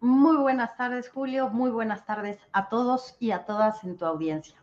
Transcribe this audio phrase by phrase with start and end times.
[0.00, 1.48] Muy buenas tardes, Julio.
[1.48, 4.56] Muy buenas tardes a todos y a todas en tu audiencia.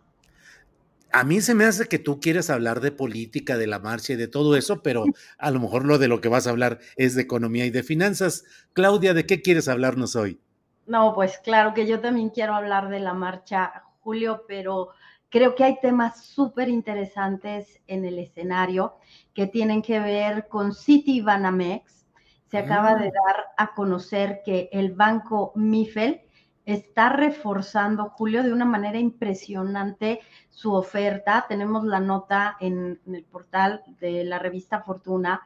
[1.11, 4.15] A mí se me hace que tú quieres hablar de política, de la marcha y
[4.17, 5.05] de todo eso, pero
[5.37, 7.83] a lo mejor lo de lo que vas a hablar es de economía y de
[7.83, 8.43] finanzas.
[8.73, 10.41] Claudia, ¿de qué quieres hablarnos hoy?
[10.87, 14.89] No, pues claro que yo también quiero hablar de la marcha, Julio, pero
[15.29, 18.95] creo que hay temas súper interesantes en el escenario
[19.33, 22.04] que tienen que ver con City Banamex.
[22.49, 26.21] Se acaba de dar a conocer que el banco Mifel
[26.65, 31.45] está reforzando, Julio, de una manera impresionante su oferta.
[31.47, 35.41] Tenemos la nota en, en, el portal de la revista Fortuna.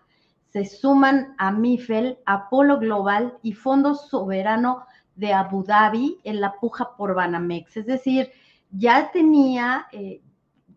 [0.50, 6.95] Se suman a Mifel, Apolo Global y Fondo Soberano de Abu Dhabi en la puja
[6.95, 7.78] por Banamex.
[7.78, 8.31] Es decir,
[8.72, 10.22] ya tenía eh,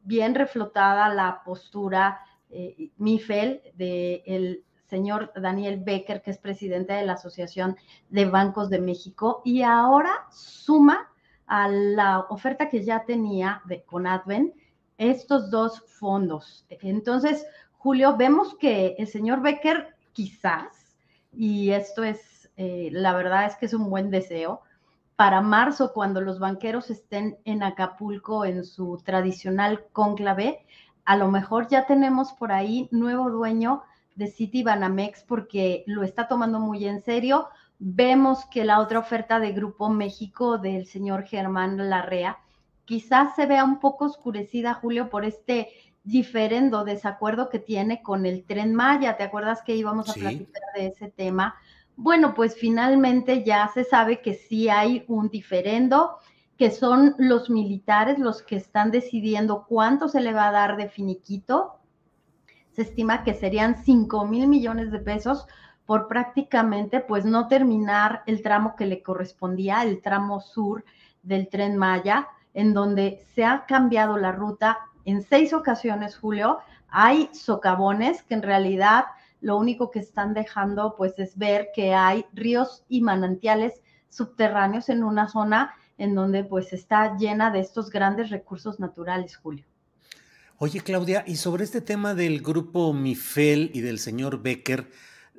[0.03, 2.21] bien reflotada la postura
[2.51, 3.77] eh, Mifel del
[4.25, 7.79] de señor Daniel Becker, que es presidente de la Asociación
[8.11, 11.09] de Bancos de México, y ahora suma
[11.47, 14.53] a la oferta que ya tenía de Conadven
[14.99, 16.67] estos dos fondos.
[16.69, 17.47] Entonces,
[17.79, 20.95] Julio, vemos que el señor Becker quizás,
[21.33, 24.61] y esto es, eh, la verdad es que es un buen deseo,
[25.17, 30.67] para marzo, cuando los banqueros estén en Acapulco en su tradicional cónclave,
[31.07, 36.29] a lo mejor ya tenemos por ahí nuevo dueño de City Banamex porque lo está
[36.29, 37.49] tomando muy en serio.
[37.79, 42.39] Vemos que la otra oferta de Grupo México del señor Germán Larrea
[42.85, 45.69] quizás se vea un poco oscurecida, Julio, por este
[46.05, 49.17] diferendo desacuerdo que tiene con el tren Maya.
[49.17, 50.21] ¿Te acuerdas que íbamos a sí.
[50.21, 51.55] platicar de ese tema?
[51.97, 56.19] Bueno, pues finalmente ya se sabe que sí hay un diferendo,
[56.57, 60.89] que son los militares los que están decidiendo cuánto se le va a dar de
[60.89, 61.79] finiquito
[62.73, 65.47] se estima que serían 5 mil millones de pesos
[65.87, 70.85] por prácticamente pues no terminar el tramo que le correspondía, el tramo sur
[71.23, 76.59] del tren Maya, en donde se ha cambiado la ruta en seis ocasiones, Julio.
[76.89, 79.07] Hay socavones que en realidad
[79.41, 85.03] lo único que están dejando pues es ver que hay ríos y manantiales subterráneos en
[85.03, 89.72] una zona en donde pues está llena de estos grandes recursos naturales, Julio.
[90.65, 94.89] Oye, Claudia, y sobre este tema del grupo Mifel y del señor Becker,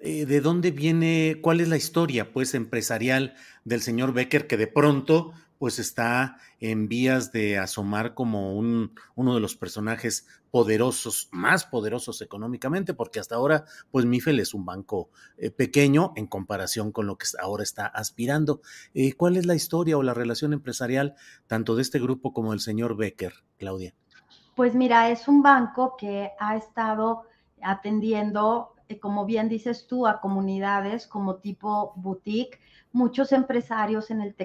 [0.01, 3.33] eh, ¿de dónde viene, cuál es la historia, pues, empresarial
[3.63, 9.33] del señor Becker que de pronto, pues, está en vías de asomar como un, uno
[9.33, 15.09] de los personajes poderosos, más poderosos económicamente, porque hasta ahora, pues, Mifel es un banco
[15.37, 18.59] eh, pequeño en comparación con lo que ahora está aspirando.
[18.93, 21.15] Eh, ¿Cuál es la historia o la relación empresarial
[21.47, 23.95] tanto de este grupo como del señor Becker, Claudia?
[24.55, 27.23] Pues mira, es un banco que ha estado
[27.61, 32.59] atendiendo, eh, como bien dices tú, a comunidades como tipo boutique,
[32.91, 34.35] muchos empresarios en el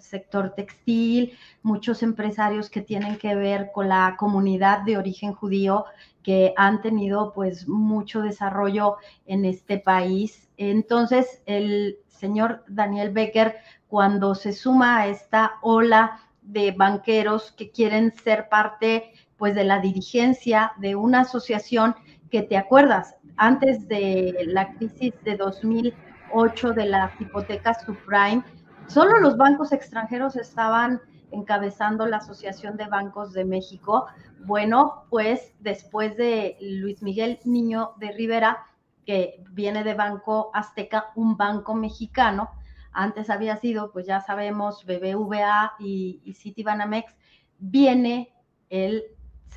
[0.00, 5.86] sector textil, muchos empresarios que tienen que ver con la comunidad de origen judío
[6.22, 10.48] que han tenido pues mucho desarrollo en este país.
[10.56, 13.56] Entonces, el señor Daniel Becker,
[13.88, 19.80] cuando se suma a esta ola de banqueros que quieren ser parte pues de la
[19.80, 21.94] dirigencia de una asociación
[22.30, 28.44] que te acuerdas, antes de la crisis de 2008 de las hipotecas subprime,
[28.88, 31.00] solo los bancos extranjeros estaban
[31.30, 34.06] encabezando la Asociación de Bancos de México.
[34.40, 38.66] Bueno, pues después de Luis Miguel Niño de Rivera,
[39.06, 42.50] que viene de Banco Azteca, un banco mexicano,
[42.92, 47.14] antes había sido, pues ya sabemos, BBVA y, y Citibanamex,
[47.58, 48.34] viene
[48.70, 49.04] el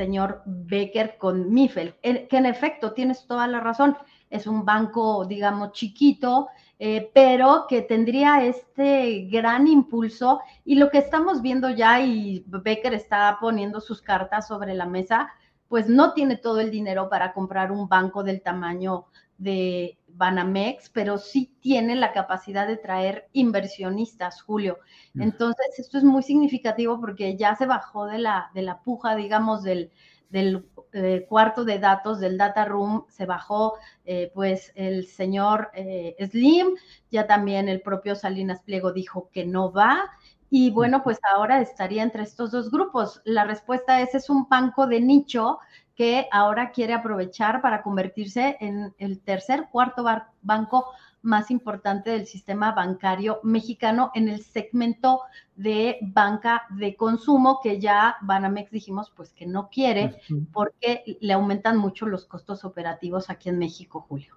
[0.01, 3.95] señor Becker con Mifel, que en efecto tienes toda la razón,
[4.31, 6.47] es un banco, digamos, chiquito,
[6.79, 10.39] eh, pero que tendría este gran impulso.
[10.65, 15.29] Y lo que estamos viendo ya y Becker está poniendo sus cartas sobre la mesa,
[15.67, 19.05] pues no tiene todo el dinero para comprar un banco del tamaño
[19.37, 24.79] de Banamex, pero sí tiene la capacidad de traer inversionistas, Julio.
[25.13, 25.21] Mm.
[25.21, 29.63] Entonces, esto es muy significativo porque ya se bajó de la, de la puja, digamos,
[29.63, 29.91] del,
[30.29, 33.75] del eh, cuarto de datos del data room se bajó
[34.05, 36.75] eh, pues el señor eh, Slim,
[37.09, 40.09] ya también el propio Salinas Pliego dijo que no va
[40.53, 43.21] y bueno, pues ahora estaría entre estos dos grupos.
[43.23, 45.59] La respuesta es, es un banco de nicho
[46.01, 50.03] que ahora quiere aprovechar para convertirse en el tercer, cuarto
[50.41, 50.87] banco
[51.21, 55.21] más importante del sistema bancario mexicano en el segmento
[55.55, 60.19] de banca de consumo que ya Banamex dijimos pues que no quiere
[60.51, 64.33] porque le aumentan mucho los costos operativos aquí en México, Julio.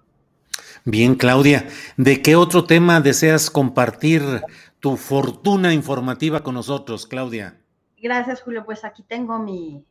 [0.83, 1.67] Bien, Claudia,
[1.97, 4.21] ¿de qué otro tema deseas compartir
[4.79, 7.59] tu fortuna informativa con nosotros, Claudia.
[7.97, 8.63] Gracias, Julio.
[8.65, 9.83] Pues aquí tengo mi...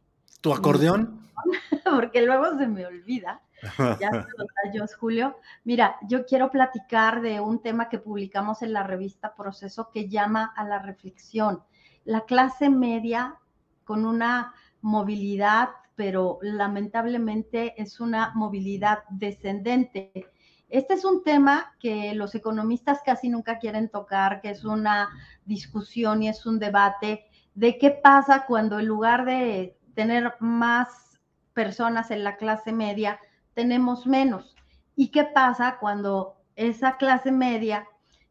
[0.44, 1.26] ¿Tu acordeón?
[1.84, 3.40] porque luego se me olvida.
[3.98, 5.38] Ya se los tallos, Julio.
[5.64, 10.52] Mira, yo quiero platicar de un tema que publicamos en la revista Proceso que llama
[10.54, 11.62] a la reflexión.
[12.04, 13.36] La clase media
[13.84, 14.52] con una
[14.82, 20.30] movilidad, pero lamentablemente es una movilidad descendente
[20.68, 25.08] este es un tema que los economistas casi nunca quieren tocar, que es una
[25.44, 31.20] discusión y es un debate de qué pasa cuando en lugar de tener más
[31.52, 33.20] personas en la clase media,
[33.54, 34.54] tenemos menos.
[34.96, 37.86] ¿Y qué pasa cuando esa clase media,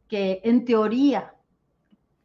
[0.08, 1.34] que en teoría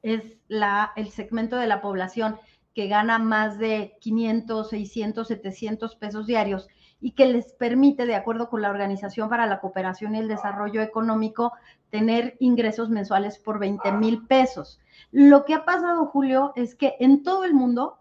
[0.02, 2.38] es la, el segmento de la población
[2.74, 6.68] que gana más de 500, 600, 700 pesos diarios,
[7.00, 10.82] y que les permite, de acuerdo con la Organización para la Cooperación y el Desarrollo
[10.82, 11.52] Económico,
[11.90, 14.80] tener ingresos mensuales por 20 mil pesos.
[15.12, 17.97] Lo que ha pasado, Julio, es que en todo el mundo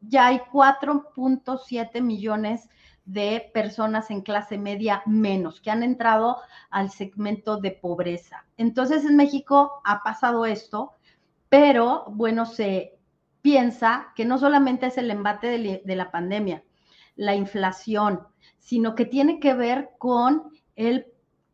[0.00, 2.68] ya hay 4.7 millones
[3.04, 6.36] de personas en clase media menos que han entrado
[6.68, 8.44] al segmento de pobreza.
[8.58, 10.92] Entonces en México ha pasado esto,
[11.48, 12.98] pero bueno, se
[13.40, 16.62] piensa que no solamente es el embate de, la pandemia,
[17.16, 18.26] la inflación,
[18.58, 20.50] sino que tiene que ver con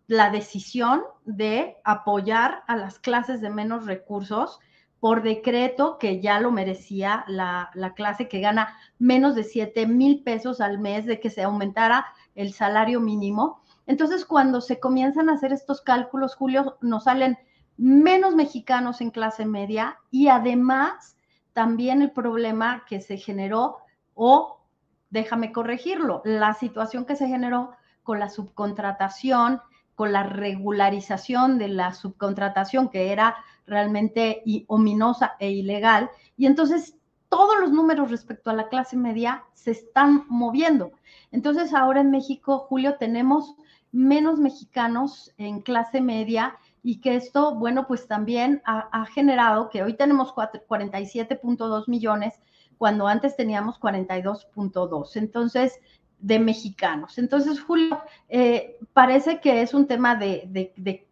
[0.09, 4.59] la decisión de apoyar a las clases de menos recursos
[5.05, 10.23] por decreto que ya lo merecía la, la clase que gana menos de 7 mil
[10.23, 13.61] pesos al mes de que se aumentara el salario mínimo.
[13.87, 17.37] Entonces, cuando se comienzan a hacer estos cálculos, Julio, nos salen
[17.77, 21.19] menos mexicanos en clase media y además
[21.53, 23.81] también el problema que se generó
[24.15, 24.63] o
[25.11, 27.73] déjame corregirlo, la situación que se generó
[28.05, 29.61] con la subcontratación,
[29.95, 33.37] con la regularización de la subcontratación que era
[33.67, 36.11] realmente ominosa e ilegal.
[36.37, 36.97] Y entonces
[37.29, 40.93] todos los números respecto a la clase media se están moviendo.
[41.33, 43.57] Entonces ahora en México, Julio, tenemos
[43.93, 49.83] menos mexicanos en clase media y que esto, bueno, pues también ha, ha generado que
[49.83, 52.35] hoy tenemos 47.2 millones
[52.77, 55.17] cuando antes teníamos 42.2.
[55.17, 55.81] Entonces,
[56.25, 57.19] de mexicanos.
[57.19, 61.07] Entonces, Julio, eh, parece que es un tema de,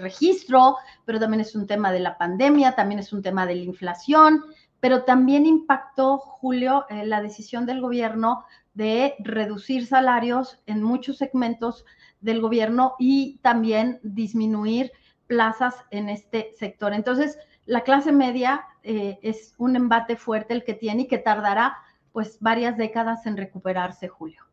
[0.00, 3.62] registro, pero también es un tema de la pandemia, también es un tema de la
[3.62, 4.44] inflación,
[4.78, 11.84] pero también impactó, Julio, eh, la decisión del gobierno de reducir salarios en muchos segmentos
[12.20, 14.92] del gobierno y también disminuir
[15.26, 16.92] plazas en este sector.
[16.92, 21.78] Entonces, la clase media eh, es un embate fuerte el que tiene y que tardará
[22.12, 24.51] pues varias décadas en recuperarse, Julio.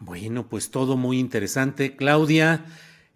[0.00, 1.96] Bueno, pues todo muy interesante.
[1.96, 2.66] Claudia,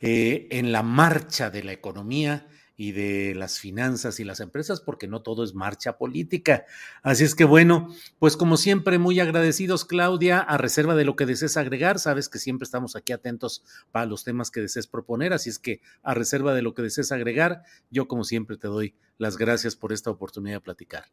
[0.01, 2.47] eh, en la marcha de la economía,
[2.77, 6.65] y de las finanzas y las empresas, porque no todo es marcha política.
[7.03, 11.25] Así es que bueno, pues como siempre, muy agradecidos, Claudia, a reserva de lo que
[11.25, 12.01] desees agregar.
[12.01, 13.63] Sabes que siempre estamos aquí atentos
[13.93, 17.13] para los temas que desees proponer, así es que a reserva de lo que desees
[17.13, 21.05] agregar, yo como siempre te doy las gracias por esta oportunidad de platicar.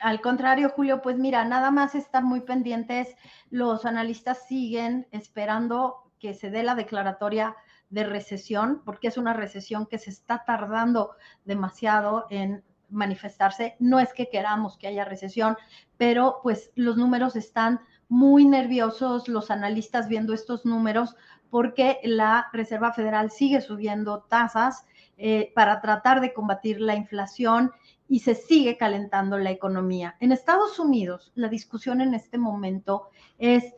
[0.00, 3.16] Al contrario, Julio, pues mira, nada más estar muy pendientes.
[3.50, 7.56] Los analistas siguen esperando que se dé la declaratoria
[7.90, 13.76] de recesión, porque es una recesión que se está tardando demasiado en manifestarse.
[13.80, 15.56] No es que queramos que haya recesión,
[15.96, 21.16] pero pues los números están muy nerviosos, los analistas viendo estos números,
[21.50, 24.86] porque la Reserva Federal sigue subiendo tasas
[25.18, 27.72] eh, para tratar de combatir la inflación
[28.08, 30.16] y se sigue calentando la economía.
[30.20, 33.74] En Estados Unidos, la discusión en este momento es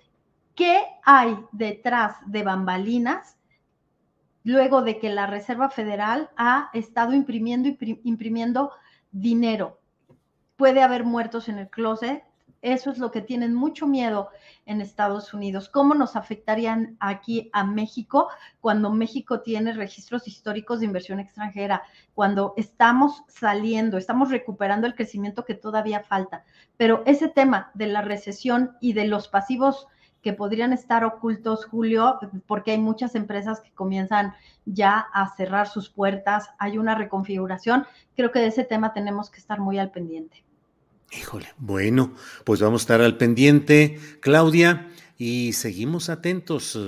[0.55, 3.39] qué hay detrás de bambalinas
[4.45, 7.69] luego de que la Reserva Federal ha estado imprimiendo
[8.05, 8.73] imprimiendo
[9.11, 9.81] dinero.
[10.57, 12.23] Puede haber muertos en el closet,
[12.63, 14.29] eso es lo que tienen mucho miedo
[14.67, 15.69] en Estados Unidos.
[15.69, 18.29] ¿Cómo nos afectarían aquí a México
[18.61, 21.83] cuando México tiene registros históricos de inversión extranjera?
[22.15, 26.45] Cuando estamos saliendo, estamos recuperando el crecimiento que todavía falta.
[26.77, 29.87] Pero ese tema de la recesión y de los pasivos
[30.21, 34.35] que podrían estar ocultos, Julio, porque hay muchas empresas que comienzan
[34.67, 37.87] ya a cerrar sus puertas, hay una reconfiguración.
[38.15, 40.45] Creo que de ese tema tenemos que estar muy al pendiente.
[41.13, 42.15] Híjole, bueno,
[42.45, 44.89] pues vamos a estar al pendiente, Claudia,
[45.19, 46.79] y seguimos atentos.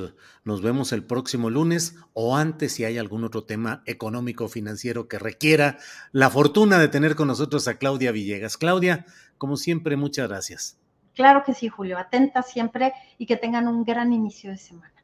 [0.45, 5.19] Nos vemos el próximo lunes o antes si hay algún otro tema económico financiero que
[5.19, 5.79] requiera
[6.13, 8.57] la fortuna de tener con nosotros a Claudia Villegas.
[8.57, 9.07] Claudia,
[9.39, 10.79] como siempre, muchas gracias.
[11.15, 14.95] Claro que sí, Julio, atenta siempre y que tengan un gran inicio de semana.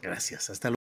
[0.00, 0.81] Gracias, hasta luego.